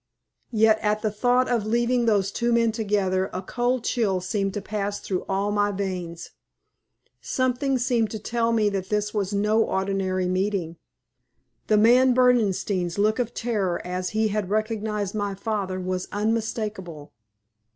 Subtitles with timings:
[0.49, 4.59] Yet at the thought of leaving those two men together a cold chill seemed to
[4.61, 6.31] pass through all my veins.
[7.21, 10.77] Something seemed to tell me that this was no ordinary meeting.
[11.67, 17.13] The man Berdenstein's look of terror as he had recognized my father was unmistakable.